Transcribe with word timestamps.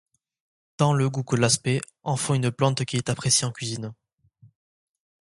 Tant 0.77 0.93
le 0.93 1.11
goût 1.11 1.23
que 1.23 1.35
l'aspect 1.35 1.79
en 2.01 2.17
font 2.17 2.33
une 2.33 2.49
plante 2.51 2.85
qui 2.85 2.97
est 2.97 3.09
appréciée 3.11 3.45
en 3.45 3.51
cuisine. 3.51 3.93